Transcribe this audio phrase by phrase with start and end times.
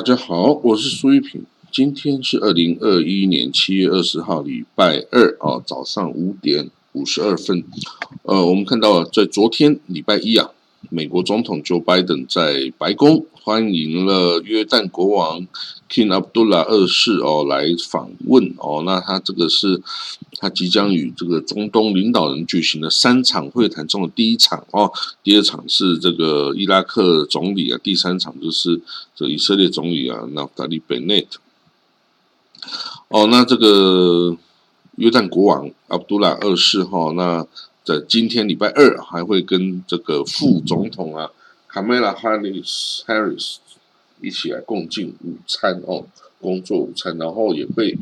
[0.00, 1.44] 大家好，我是苏玉平。
[1.70, 7.62] 今天是二零二一年七月二十号，礼拜二啊，早上五点五十二分。
[8.22, 10.48] 呃，我们看到在昨天礼拜一啊，
[10.88, 15.46] 美国总统 Joe Biden 在白宫欢迎了约旦国王
[15.90, 18.82] King Abdullah 二世哦来访问哦。
[18.86, 19.82] 那他这个是
[20.40, 24.90] 他即将与这个中东领导人举行的三场会谈中的第一场哦。
[25.22, 28.80] 第二场是这个伊拉克总理啊，第三场就是
[29.14, 31.38] 这以色列总理啊，纳达利贝内特。
[33.08, 34.34] 哦，那这个
[34.96, 37.46] 约旦国王阿卜杜拉二世哈，那
[37.84, 41.30] 在今天礼拜二还会跟这个副总统啊
[41.68, 43.56] 卡梅拉哈里斯 Harris
[44.22, 46.06] 一起来共进午餐哦，
[46.40, 47.98] 工作午餐，然后也会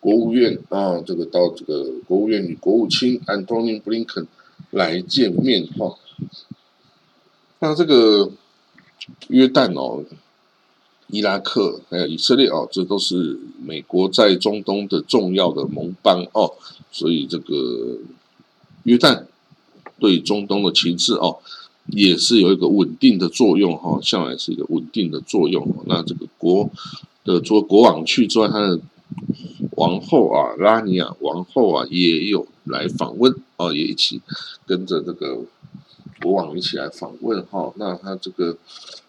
[0.00, 4.26] 国务院啊这个到这个国务院与国务卿 Antony Blinken
[4.70, 5.96] 来见面哈。
[7.58, 8.30] 那这个
[9.28, 10.04] 约旦哦。
[11.08, 16.52] 伊拉克还有以色列哦，这都是美国在中东的重要的盟邦哦，
[16.90, 17.96] 所以这个
[18.82, 19.24] 约旦
[20.00, 21.38] 对中东的情势哦，
[21.86, 25.64] 也是有一个稳定的作用哈，向来是一个稳定的作用。
[25.86, 26.68] 那这个国
[27.22, 28.80] 的做国王去之外，他的
[29.76, 34.20] 王后啊，拉尼亚王后啊，也有来访问哦，也一起
[34.66, 35.40] 跟着这个
[36.22, 37.72] 国王一起来访问哈。
[37.76, 38.56] 那他这个。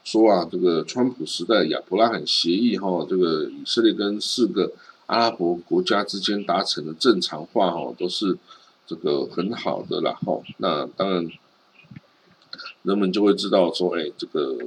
[0.03, 4.71] 说啊，这个川普时代亚伯拉罕协议哈，这个以色列跟四个
[5.07, 8.37] 阿拉伯国家之间达成的正常化哈，都是
[8.85, 10.41] 这个很好的了哈。
[10.59, 11.29] 那当然，
[12.83, 14.57] 人们就会知道说，哎，这个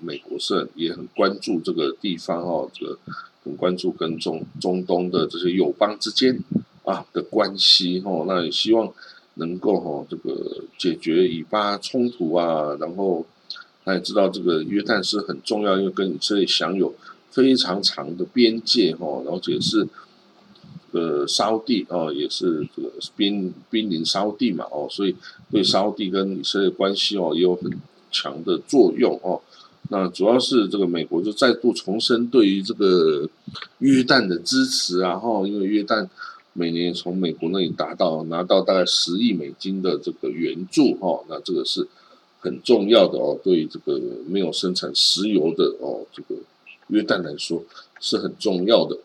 [0.00, 2.98] 美国是也很关注这个地方哈，这个
[3.44, 6.38] 很关注跟中中东的这些友邦之间
[6.84, 8.24] 啊的关系哈。
[8.26, 8.92] 那也希望
[9.34, 13.26] 能够哈这个解决以巴冲突啊，然后。
[13.82, 16.94] 他也知道这个约旦是很重要，因为跟以色列享有
[17.30, 19.88] 非常长的边界哈，而且是
[20.92, 25.16] 呃沙地哦，也是这个濒濒临沙地嘛哦，所以
[25.50, 27.72] 对沙地跟以色列关系哦也有很
[28.12, 29.40] 强的作用哦。
[29.90, 33.28] 那主要是这个美国就再度重申对于这个
[33.78, 36.08] 约旦的支持啊哈，因为约旦
[36.54, 41.86] 每年从美国那里达到拿到大概十亿美金的这个援助哈，那这个是。
[42.42, 46.40] 很重要的哦，对这个没有生产石油的哦，这个
[46.86, 47.62] 约旦来说
[48.00, 48.96] 是很重要的。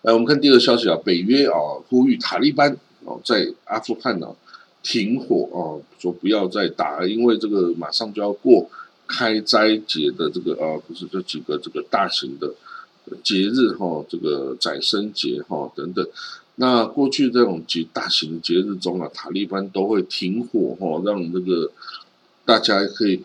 [0.00, 1.52] 来，我们看第二个消息啊，北约啊
[1.90, 2.74] 呼吁塔利班
[3.04, 4.34] 哦在阿富汗呢
[4.82, 8.70] 停火哦，说不要再打，因为这个马上就要过
[9.06, 12.54] 开斋节的这个啊，不是这几个这个大型的
[13.22, 16.06] 节日哈，这个宰生节哈等等。
[16.56, 21.70] 那过去这种节大型节日中啊，塔利班都会停火哈，让这个
[22.44, 23.22] 大家可以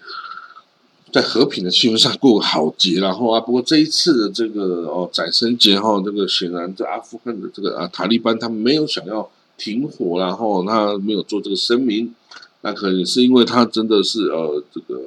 [1.11, 12.13] 在和平的气氛下过好节，然后啊，不过这一次的这个哦宰生节哈，这个显然在阿富汗的这个啊塔利班他们没有想要停火，然后他没有做这个声明，
[12.61, 15.01] 那可能是因为他真的是呃这个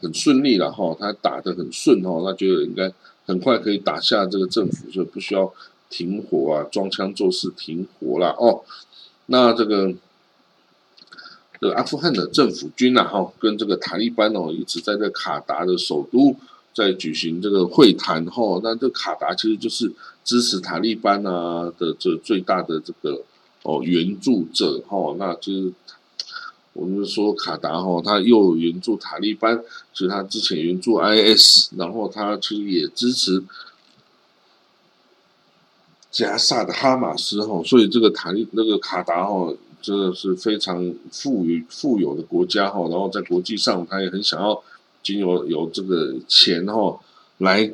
[0.00, 2.92] 很顺利了哈，他打的很顺哈，那就应该
[3.26, 5.52] 很快可以打下这个政府，所以不需要。
[5.88, 8.64] 停火啊，装腔作势停火了哦。
[9.26, 9.94] 那这个
[11.60, 16.34] 这个阿富汗的政府军呐，哈，跟这个塔利班哦，一直在这卡达的首都
[16.74, 18.60] 在举行这个会谈哈。
[18.64, 19.92] 那这卡达其实就是
[20.24, 23.22] 支持塔利班啊的这最大的这个
[23.62, 25.14] 哦援助者哈。
[25.20, 25.72] 那就是
[26.76, 33.42] 我们说卡达哈，他又援助塔利班，其实他之前援助 IS，然后他其实也支持。
[36.08, 39.52] 加萨的哈马斯哈，所以这个塔利那个卡达哈，
[39.82, 44.62] 真的是非常富裕富有的国家哈，然后在国际上，他也很想要
[45.02, 46.98] 经由有这个钱哈
[47.36, 47.70] 来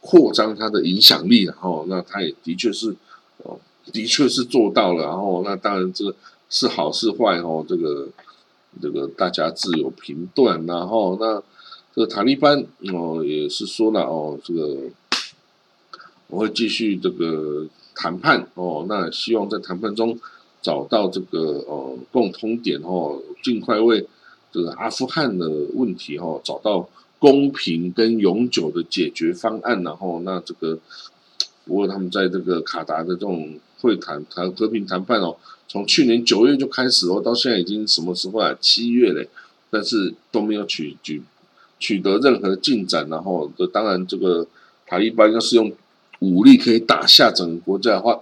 [0.00, 2.96] 扩张他的影响力，然后那他也的确是
[3.42, 3.60] 哦，
[3.92, 6.16] 的确是做到了，然后那当然这个
[6.48, 8.08] 是好是坏哦，这个
[8.80, 11.42] 这个大家自有评断，然后那
[11.94, 14.76] 这个塔利班哦也是说了哦，这个。
[16.30, 20.18] 我会继续这个谈判哦，那希望在谈判中
[20.60, 24.06] 找到这个哦共通点哦，尽快为
[24.52, 26.86] 这个阿富汗的问题哦找到
[27.18, 30.78] 公平跟永久的解决方案，然后那这个
[31.64, 35.36] 不过他们在这个卡达的这种会谈谈和平谈判哦，
[35.66, 38.56] 从去年九月就开始哦，到现在已经什么时候啊？
[38.60, 39.28] 七月嘞，
[39.70, 41.22] 但是都没有取取
[41.78, 44.46] 取得任何进展，然后当然这个
[44.86, 45.72] 塔利班要是用。
[46.20, 48.20] 武力可以打下整个国家的话，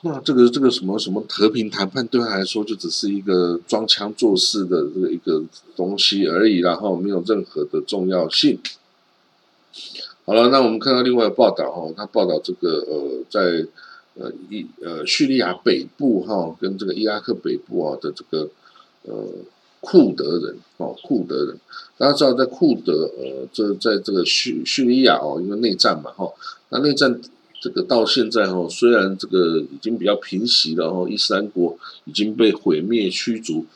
[0.00, 5.44] 那这个这个什么什么和平谈判对他来说就只是一个装腔作势的这个一个
[5.76, 8.58] 东西而已，然后没有任何的重要性。
[10.24, 13.66] 好了，那我们看到另外报道哈，他报道这个呃，在
[14.14, 18.48] 呃伊呃叙利亚北部哈，跟这个伊拉克北部啊的这个
[19.02, 19.28] 呃
[19.80, 21.58] 库德人哦，库德人，
[21.98, 26.30] 大家知道在库德呃这在这个叙叙利亚哦，因为内战嘛哈，
[26.68, 27.20] 那内战
[27.60, 33.66] 这个到现在哈，虽然这个已经比较平息了哈，伊斯兰国已经被毁灭驱逐。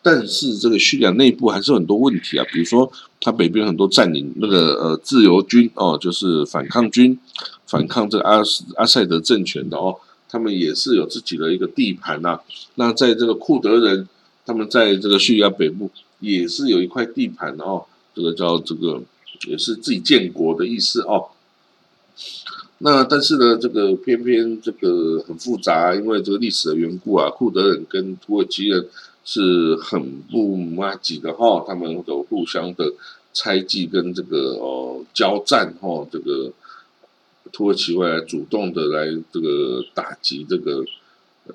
[0.00, 2.90] 但是这个叙利亚内部还是很多问题啊，比如说
[3.20, 7.18] 它北边很多占领那个呃自由军哦，就是反抗军，
[7.66, 8.40] 反抗这个阿
[8.76, 9.96] 阿塞德政权的哦，
[10.28, 12.40] 他们也是有自己的一个地盘呐。
[12.76, 14.08] 那在这个库德人，
[14.46, 15.90] 他们在这个叙利亚北部
[16.20, 17.84] 也是有一块地盘的哦，
[18.14, 19.02] 这个叫这个
[19.48, 21.26] 也是自己建国的意思哦。
[22.78, 28.86] 那但是呢，这个偏偏这个很复杂，因为这个历史的缘故啊，库德人跟土耳其人。
[29.30, 32.90] 是很不麻吉的哈，他们都互相的
[33.34, 36.50] 猜忌跟这个哦交战哈，这个
[37.52, 40.82] 土耳其会来主动的来这个打击这个
[41.46, 41.54] 呃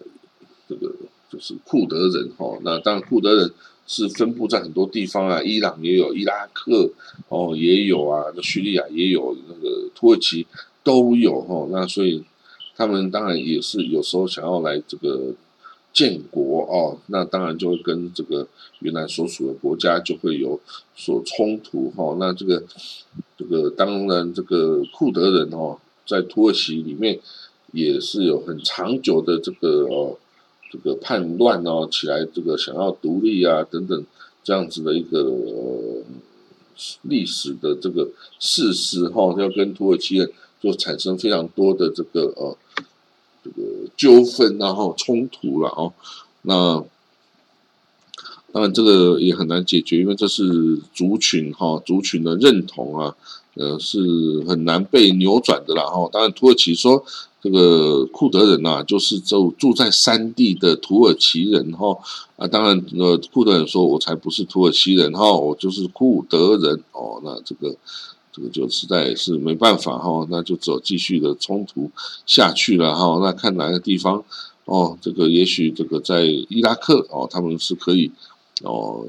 [0.69, 0.93] 这个
[1.31, 3.51] 就是库德人哈，那当然库德人
[3.87, 6.91] 是分布在很多地方啊，伊朗也有，伊拉克
[7.29, 10.45] 哦也有啊，那叙利亚也有，那个土耳其
[10.83, 12.23] 都有哈，那所以
[12.75, 15.33] 他们当然也是有时候想要来这个。
[15.93, 18.47] 建国哦，那当然就会跟这个
[18.79, 20.59] 原来所属的国家就会有
[20.95, 22.17] 所冲突哈。
[22.19, 22.63] 那这个
[23.37, 27.19] 这个当然这个库德人哦，在土耳其里面
[27.71, 30.17] 也是有很长久的这个哦
[30.71, 34.03] 这个叛乱哦起来，这个想要独立啊等等
[34.43, 35.31] 这样子的一个
[37.03, 38.09] 历史的这个
[38.39, 42.57] 事实哈，要跟土耳其人就产生非常多的这个呃。
[43.95, 45.93] 纠纷然后冲突了哦，
[46.41, 46.83] 那
[48.51, 53.15] 当然这个也很难解决，因为这是族群哈，族群的认同啊，
[53.55, 53.99] 呃是
[54.47, 56.09] 很难被扭转的啦哈。
[56.11, 57.03] 当然土耳其说
[57.41, 61.97] 这个库德人呐，就是住住在山地的土耳其人哈
[62.37, 67.75] 啊，当然呃库德人说我才不是土耳其人哈，我就是库德人哦，那这个。
[68.35, 71.91] 这个就实在是没办法哈，那就只有继续的冲突
[72.25, 73.19] 下去了哈。
[73.21, 74.23] 那看哪个地方
[74.65, 78.09] 哦，这个也许这个在伊拉克哦，他们是可以
[78.63, 79.05] 哦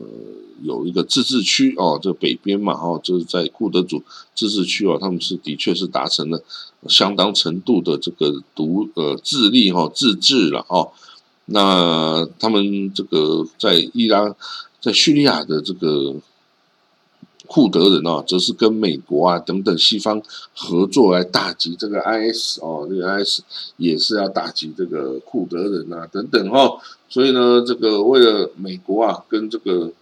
[0.63, 4.03] 有一个自治区哦，这北边嘛哈，就是在库德族
[4.35, 6.43] 自治区哦，他们是的确是达成了
[6.87, 10.93] 相当程度的这个独呃自立哈自治了哦。
[11.47, 14.37] 那他们这个在伊拉
[14.83, 16.15] 在叙利亚的这个。
[17.47, 20.21] 库德人哦，则是跟美国啊等等西方
[20.55, 23.41] 合作来打击这个 IS 哦，这个 IS
[23.77, 29.93] 也是要打击这个库德人啊等等哦，所以呢，这个为了美国啊跟这个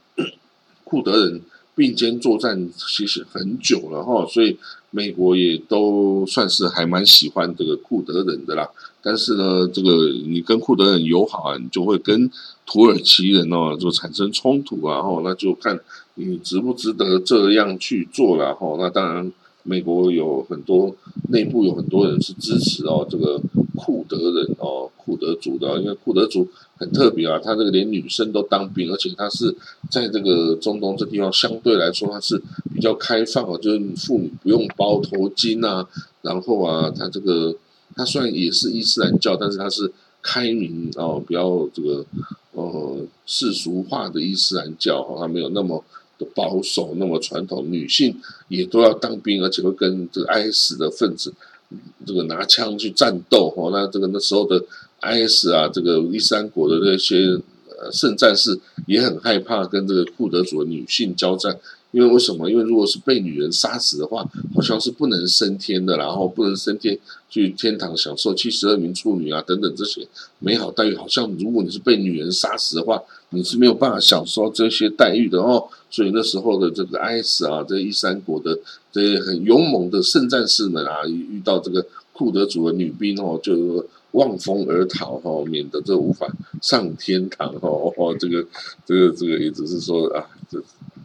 [0.84, 1.42] 库德人
[1.74, 4.56] 并肩作战，其实很久了哈，所以
[4.90, 8.68] 美国也都算是还蛮喜欢这个库德人的啦。
[9.02, 12.30] 但是呢，这个你跟库德人友好啊，你就会跟
[12.66, 15.80] 土耳其人哦就产生冲突啊，哦，那就看。
[16.14, 18.76] 你值不值得这样去做了哈？
[18.78, 19.32] 那当然，
[19.62, 20.94] 美国有很多
[21.30, 23.40] 内部有很多人是支持哦，这个
[23.84, 26.46] 库德人哦，库德族的，因为库德族
[26.76, 29.52] 很特别啊，他这个连女生都当兵，而且他是
[29.90, 32.40] 在这个中东这地方相对来说他是
[32.72, 35.84] 比较开放哦，就是妇女不用包头巾啊，
[36.22, 37.52] 然后啊，他这个
[37.96, 42.04] 他虽然也是伊斯兰教，但是他是开明哦，比较这个
[42.52, 45.82] 呃世俗化的伊斯兰教哈，他没有那么。
[46.36, 51.34] 保守那么传统，女性也都要当兵，而且会跟这个 IS 的分子
[52.06, 53.70] 这个拿枪去战斗哦。
[53.72, 54.60] 那这个那时候的
[55.00, 57.38] IS 啊，这个伊斯兰国的那些
[57.80, 61.58] 呃圣战士也很害怕跟这个库德族的女性交战。
[61.90, 62.50] 因为为什么？
[62.50, 66.98] 因为如果是被女人杀死的话，好像是不能升天的，然后不能升天
[67.28, 70.96] 去天堂享受七十二名处女啊等等这些美好待遇。
[70.96, 73.02] 好像如果你是被女人杀死的话，
[73.32, 75.68] 你是没有办法享受这些待遇的哦。
[75.90, 78.58] 所以那时候的这个 IS 啊，这一三国的
[78.90, 86.26] 这些很勇猛的圣战士们啊，遇到这个库德族的女兵哦，就望风而逃哈，免得这无法
[86.60, 88.14] 上天堂哦。
[88.18, 88.44] 这个
[88.86, 90.62] 这个这个也只是说啊，这。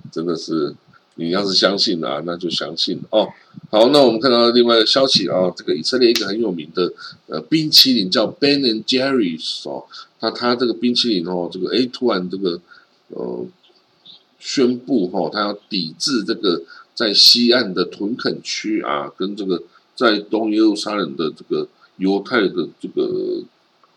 [0.09, 0.73] 真的是，
[1.17, 3.27] 你要是相信啊，那就相信哦。
[3.69, 6.93] 好，那我们看到另外一个消息啊，这个以色列一个很有名的
[7.25, 9.83] 呃冰淇淋叫 Ben and Jerry's 哦，
[10.21, 12.61] 那它这个冰淇淋哦，这个哎突然这个
[13.09, 13.45] 呃
[14.39, 16.63] 宣布哈，它要抵制这个
[16.95, 19.61] 在西岸的屯垦区啊，跟这个
[19.95, 23.41] 在东耶路撒冷的这个犹太的这个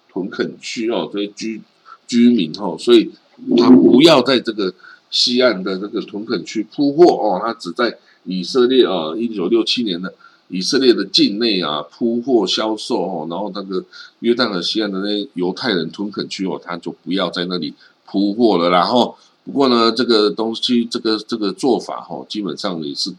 [0.08, 1.60] 屯垦区哦，这些居
[2.08, 3.10] 居民哦，所以
[3.56, 4.74] 他不要在这个
[5.11, 10.14] 西岸的这个屯垦区铺货哦，他只在以色列啊，一九六七年的
[10.49, 13.85] 以色列的境内啊铺货销售哦，然后那个
[14.21, 17.75] 约旦河西岸的那些犹太人屯垦区哦，他就不要在那里
[18.05, 18.71] 铺货了。
[18.71, 23.12] 然后不过呢，这个东西这个这个做法哈，基本上也是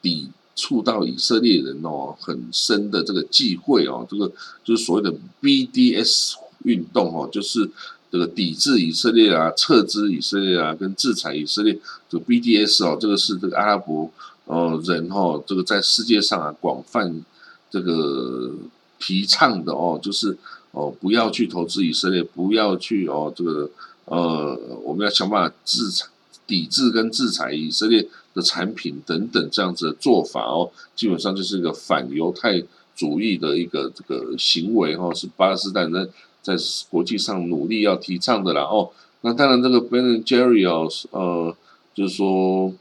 [0.00, 4.30] 抵触到以色列人哦很深的这个忌讳哦，这个
[4.62, 6.34] 就是所谓的 BDS
[6.64, 7.68] 运动哦，就是
[8.12, 11.76] 这个抵制以色列啊、撤资以色列啊、跟制裁以色列，
[12.08, 14.08] 这个 BDS 哦，这个是这个阿拉伯
[14.44, 17.24] 哦人哦，这个在世界上啊广泛
[17.70, 18.52] 这个
[19.00, 20.36] 提倡的哦，就是
[20.70, 23.70] 哦不要去投资以色列，不要去哦这个
[24.04, 24.54] 呃
[24.84, 26.06] 我们要想办法制裁、
[26.46, 28.08] 抵制跟制裁以色列。
[28.34, 32.58] 的产品等等这样子的做法哦，基本上就是一个反犹太
[32.96, 36.08] 主义的一个这个行为哈，是巴勒斯坦人
[36.42, 36.54] 在
[36.90, 38.90] 国际上努力要提倡的啦哦。
[39.22, 41.56] 那当然这个 Ben and Jerry 哦，呃，
[41.94, 42.72] 就是说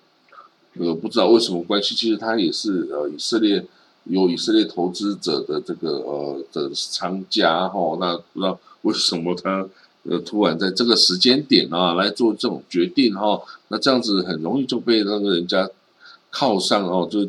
[0.80, 3.66] 呃不知道为什么关系，其实他也是呃以色列
[4.06, 9.68] 有以色列投资者的这个呃的商家哈，那不知道为什么他。
[10.04, 15.70] 呃，突然在这个时间点啊，来做这种决定哈，那这样子很容易就被那个人家
[16.32, 17.20] 靠上哦，就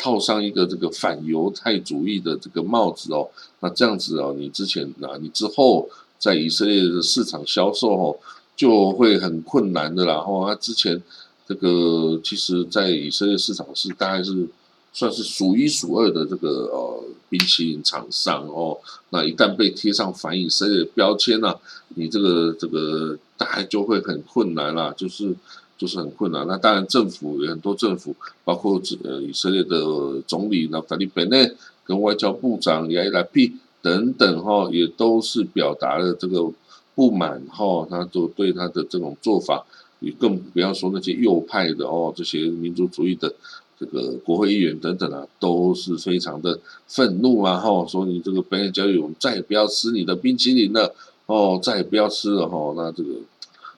[0.00, 3.28] 套上一个这个反犹太主义的这个帽子哦。
[3.60, 5.88] 那这样子哦，你之前啊，你之后
[6.18, 8.16] 在以色列的市场销售哦，
[8.56, 10.14] 就会很困难的啦。
[10.14, 11.00] 哦，他之前
[11.46, 14.48] 这个其实，在以色列市场是大概是。
[14.92, 18.76] 算是数一数二的这个呃冰淇淋厂商哦，
[19.10, 21.54] 那一旦被贴上反以色列的标签呢，
[21.94, 25.32] 你这个这个大概就会很困难啦，就是
[25.80, 26.46] 就是很困难。
[26.46, 31.50] 那当然政府有很多政府，包括呃以色列的总理那法利本内
[31.86, 36.52] 跟外交部长亚伊拉皮等等哈，也都是表达了这个
[36.94, 39.64] 不满哈，他都对他的这种做法，
[40.00, 43.32] 你更不要说那些右派的哦，这些民族主义的。
[43.80, 47.56] 这个国会议员等等啊，都是非常的愤怒啊！
[47.56, 50.94] 哈，说你这个北美交易，我们再也不要吃你的冰淇淋了
[51.24, 52.74] 哦，再也不要吃了哈。
[52.76, 53.08] 那这个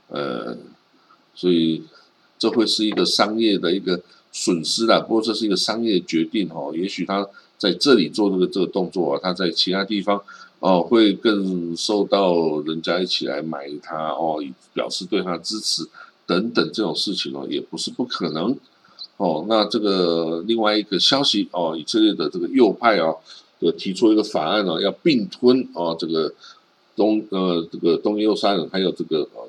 [0.08, 0.56] 呃，
[1.36, 1.84] 所以
[2.42, 4.00] 这会是一个商业的一个
[4.32, 4.98] 损失啦。
[4.98, 7.24] 不过这是一个商业决定哦，也许他
[7.56, 10.20] 在这里做这个这个动作啊，他在其他地方
[10.58, 14.42] 哦会更受到人家一起来买它哦，
[14.74, 15.86] 表示对他支持
[16.26, 18.58] 等等这种事情哦，也不是不可能。
[19.18, 23.18] 哦，那这个另外一个消息哦，以色列的这个右派哦，
[23.60, 26.34] 呃，提出一个法案呢，要并吞哦，这个
[26.96, 29.46] 东呃这个东耶路撒冷还有这个呃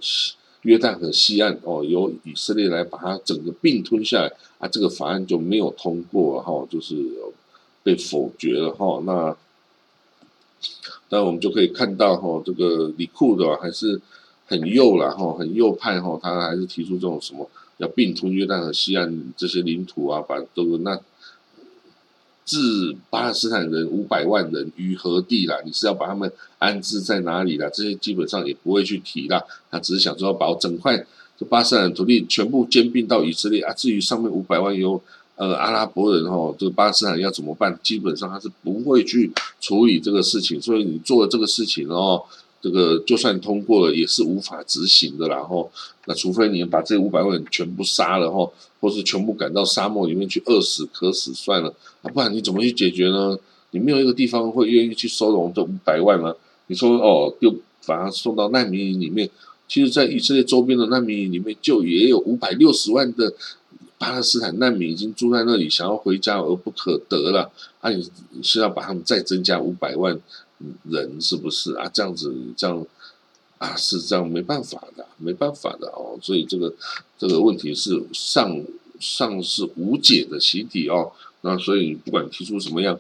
[0.63, 6.96] 约旦河西岸哦，由以色列来把它整个并吞下来啊，这个法案就没有通过哈，就是
[7.84, 9.01] 被否决了哈。
[9.05, 9.38] 那
[11.10, 14.01] 那我们就可以看到哈，这个李库的还是
[14.48, 17.50] 很右了哈，很右派哈，他还是提出这种什么。
[17.77, 20.98] 要并吞约旦河西岸这些领土啊，把这个那
[22.46, 25.58] 置巴勒斯坦人五百万人于何地啦？
[25.66, 27.70] 你是要把他们安置在哪里啦？
[27.74, 29.42] 这些基本上也不会去提啦。
[29.72, 31.06] 他只是想说把整块
[31.38, 33.74] 这巴勒斯坦土地全部兼并到以色列啊。
[33.74, 35.02] 至于上面五百万有
[35.36, 37.80] 呃阿拉伯人哈，这个巴勒斯坦要怎么办？
[37.82, 39.32] 基本上他是不会去
[39.62, 40.62] 处理这个事情。
[40.62, 42.24] 所以你做了这个事情哦。
[42.63, 45.27] 这个就算通过了，也是无法执行的。
[45.27, 45.70] 然后，
[46.05, 51.67] 那除非你把这五百万全部杀了，哈，或是全部赶到沙漠里面去饿死、渴死算了，
[52.01, 53.38] 啊，不然你怎么去解决呢？
[53.72, 56.34] 你没有一个地方会愿意去收容这五百万吗？
[56.67, 57.53] 你说哦，就
[57.86, 59.29] 把它送到难民营里面。
[59.67, 63.34] 其实，在以色列周边的难民营里面，就也有五百六十万的
[63.98, 67.51] 巴勒斯坦难民已经住在那里，想要回家而不可得了。
[67.82, 68.10] 啊，你
[68.41, 70.17] 是要把他们再增加五百万？
[70.89, 71.89] 人是不是啊？
[71.93, 72.86] 这样子，这样
[73.58, 76.17] 啊，是这样，没办法的，没办法的哦。
[76.22, 76.74] 所以这个
[77.17, 78.63] 这个问题是上
[79.00, 81.12] 上是无解的习题哦。
[81.41, 83.00] 那所以不管提出什么样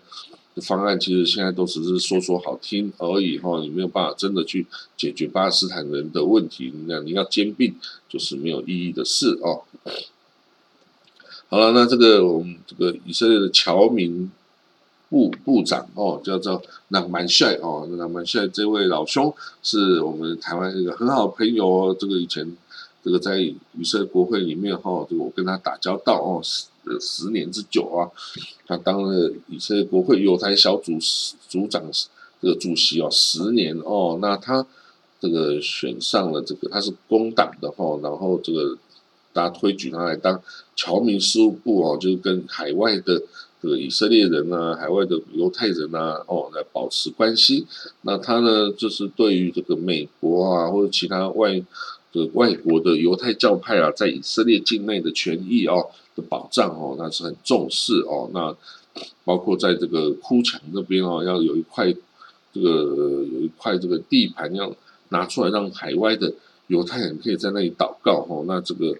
[0.55, 3.59] 的方案，其实现在都只是说说好听而已哈。
[3.59, 4.65] 你没有办法真的去
[4.95, 7.75] 解决巴勒斯坦人的问题，那你要兼并
[8.07, 9.63] 就是没有意义的事哦。
[11.49, 14.31] 好了，那这个我们这个以色列的侨民。
[15.13, 21.95] 部部长哦，叫做南蛮帅哦，南蛮帅这位老兄是我们台湾一个很好的朋友哦。
[21.99, 22.51] 这个以前
[23.03, 26.65] 这个在以色列国会里面哈，这个我跟他打交道哦，十
[26.99, 28.09] 十年之久啊。
[28.65, 30.93] 他当了以色列国会犹太小组
[31.47, 31.83] 组长
[32.41, 34.17] 这个主席哦，十年哦。
[34.19, 34.65] 那他
[35.21, 38.75] 这个选上了这个他是工党的哈，然后这个
[39.31, 40.41] 大家推举他来当
[40.75, 43.21] 侨民事务部哦，就是跟海外的。
[43.63, 47.65] 这个以色列人呢，海外的犹太人呢，哦，来保持关系。
[48.01, 51.57] 那他呢，就是对于这个美国啊，或者其他外
[52.11, 58.29] 的外国的犹太教派啊，在以色列境内的权益哦的保障哦，那是很重视哦。
[58.33, 58.53] 那
[59.23, 61.89] 包括在这个哭墙那边哦，要有一块
[62.53, 62.69] 这个
[63.31, 64.75] 有一块这个地盘要
[65.07, 66.33] 拿出来，让海外的
[66.67, 68.43] 犹太人可以在那里祷告哦。
[68.45, 68.93] 那这个。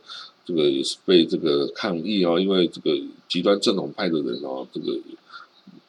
[0.46, 2.92] 这个也是被这个抗议哦，因为这个
[3.30, 5.00] 极端正统派的人哦，这个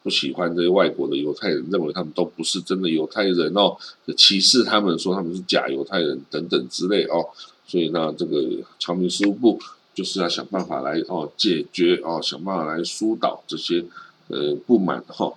[0.01, 3.75] 不喜欢这些外国的犹太人，认为他们都不是真的犹太人哦，
[4.15, 7.25] 歧视他们，说他们是假犹太人等等之类哦，
[7.67, 8.41] 所以呢，这个
[8.79, 9.59] 侨民事务部
[9.93, 13.83] 就是要想办法来哦解决哦，想办法来疏导这些
[14.29, 15.33] 呃不满哈。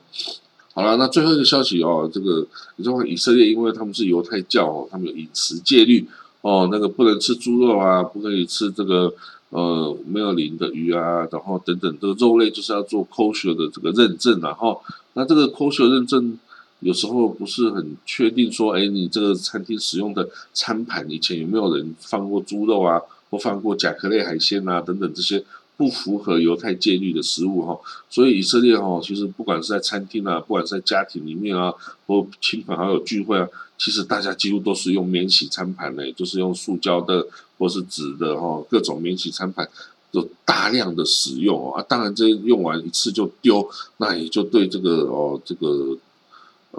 [0.74, 2.46] 好了，那最后一个消息哦，这个
[2.76, 6.06] 你说以色列，因为他们是犹太教哦，他们有饮食戒律。
[6.40, 9.12] 哦，那个不能吃猪肉啊，不可以吃这个
[9.50, 14.80] 呃没有鳞的鱼啊，然后等等，这个肉类就是要做 kosher 的这个认证，然后
[15.14, 16.38] 那这个 kosher 认证
[16.80, 25.44] 有时候不是很确定，说哎，你这个餐厅使用的餐盘以前有没有人放过猪肉啊，或放过甲壳类海鲜啊等等这些。
[25.78, 27.78] 不符合犹太戒律的食物哈，
[28.10, 31.72] 所以以色列哈，其实不管是在餐厅啊，不管是在家庭里面啊，
[32.06, 37.24] 或亲朋好友聚会啊，其实大家几乎都是用免洗餐盘嘞，就是用塑胶的
[37.58, 39.68] 或是纸的哈，各种免洗餐盘
[40.10, 41.80] 都大量的使用啊。
[41.88, 45.96] 当然，这用完一次就丢，那也就对这个哦，这个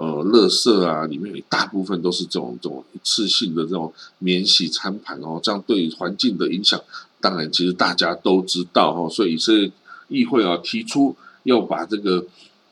[0.00, 6.80] 呃，垃圾啊，里面有一大部分都是这种这种一次性的这种免洗餐盘哦，这样对环境的影响。
[7.20, 9.70] 当然，其实大家都知道哈，所以是
[10.08, 12.24] 议会啊提出要把这个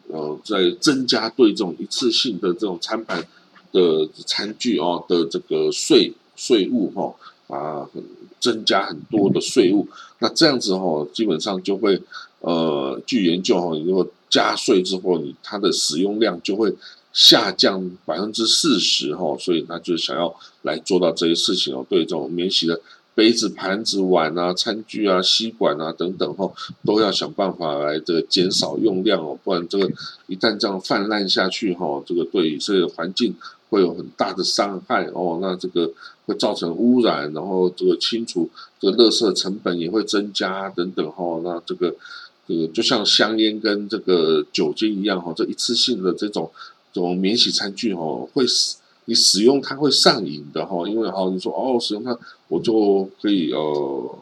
[0.08, 3.22] 呃，在增加对这种一次性的这种餐盘
[3.72, 7.14] 的餐具哦的这个税税务哈
[7.54, 7.86] 啊，
[8.40, 9.86] 增加很多的税务。
[10.20, 12.00] 那这样子哈，基本上就会
[12.40, 16.74] 呃，据研究哈，如果加税之后，你它的使用量就会
[17.18, 22.80] 下降百分之四十哈，所以他就想要来做到这些事情哦，对这种免洗的。
[23.18, 26.48] 杯子、盘子、碗啊、餐具啊、吸管啊等等，哈，
[26.84, 29.90] 都要想办法来这个减少用量哦，不然这个
[30.28, 33.34] 一旦这样泛滥下去，哈，这个对这个环境
[33.70, 35.40] 会有很大的伤害哦。
[35.42, 35.90] 那这个
[36.26, 41.40] 会造成污染，然后这个清除这个垃圾成本也会增加等等，哈。
[41.42, 41.92] 那这个
[42.46, 46.48] 这个就像香烟跟这个酒精一样，哈，这一次性的这种
[46.92, 52.18] 这种免洗餐具，哦，会使你使用它会上瘾的，哈，因为哈，你说哦，使用它。
[52.50, 54.18] 我就可以呃，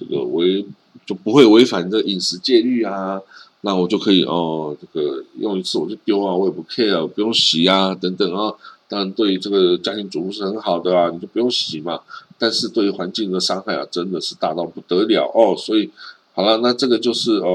[0.00, 0.66] 这个违
[1.06, 3.22] 就不会违反这饮食戒律啊，
[3.60, 8.52] 那我就可以哦，这个用一次我就丢啊，我也不 care，不用洗啊，等等啊。
[8.88, 12.00] 当然，对于这个家庭主妇是很好的啊，你就不用洗嘛。
[12.36, 15.54] 但是对于环境的伤害啊，真的是大到不得了哦。
[15.56, 15.88] 所以
[16.34, 17.46] 好了，那这个就是呃，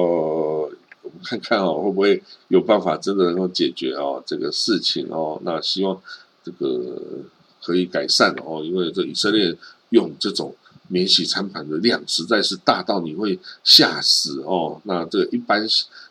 [1.23, 5.41] 看看哦，会不会有办法真的能够解决哦这个事情哦？
[5.43, 5.99] 那希望
[6.43, 7.01] 这个
[7.63, 9.57] 可以改善哦，因为这以色列。
[9.93, 10.55] 用这种
[10.87, 14.81] 免洗餐盘的量实在是大到你会吓死哦。
[14.85, 15.61] 那这个一般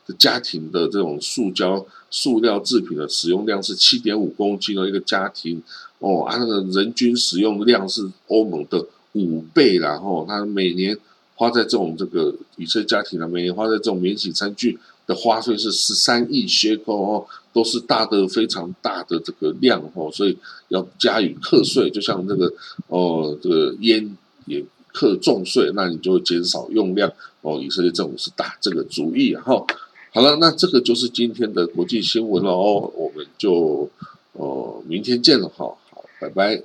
[0.07, 5.61] 的家庭的这种塑胶、塑料制品的使用量是七点五公斤的一个家庭
[5.99, 10.97] 哦，啊，那个人均使用量是欧盟的五倍然后他每年
[11.35, 14.79] 花在这种这个以色列家庭啊，每年花在这种免洗餐具
[15.15, 20.37] 花费是十三亿血克哦，都是大的非常大的这个量哦，所以
[20.69, 22.53] 要加以课税，就像这个
[22.89, 27.61] 哦，这个烟也课重税，那你就会减少用量哦。
[27.61, 29.65] 以色列政府是打这个主意哈。
[30.13, 33.89] 好了，那这个就是今天的国际新闻了哦，我们就
[34.33, 36.63] 哦明天见了哈，好，拜拜。